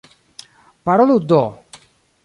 Parolu 0.85 1.17
do! 1.29 1.43